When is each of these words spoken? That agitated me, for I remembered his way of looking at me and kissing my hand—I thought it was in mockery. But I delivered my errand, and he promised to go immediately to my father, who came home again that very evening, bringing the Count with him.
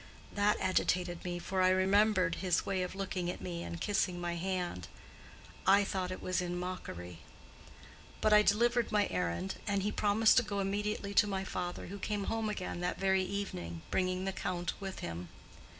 That 0.33 0.57
agitated 0.59 1.23
me, 1.23 1.37
for 1.37 1.61
I 1.61 1.69
remembered 1.69 2.33
his 2.41 2.65
way 2.65 2.81
of 2.81 2.95
looking 2.95 3.29
at 3.29 3.39
me 3.39 3.61
and 3.61 3.79
kissing 3.79 4.19
my 4.19 4.33
hand—I 4.33 5.83
thought 5.83 6.09
it 6.09 6.23
was 6.23 6.41
in 6.41 6.57
mockery. 6.57 7.19
But 8.19 8.33
I 8.33 8.41
delivered 8.41 8.91
my 8.91 9.07
errand, 9.11 9.57
and 9.67 9.83
he 9.83 9.91
promised 9.91 10.37
to 10.37 10.43
go 10.43 10.59
immediately 10.59 11.13
to 11.13 11.27
my 11.27 11.43
father, 11.43 11.85
who 11.85 11.99
came 11.99 12.23
home 12.23 12.49
again 12.49 12.79
that 12.81 12.99
very 12.99 13.21
evening, 13.21 13.83
bringing 13.91 14.25
the 14.25 14.33
Count 14.33 14.73
with 14.79 15.01
him. 15.01 15.29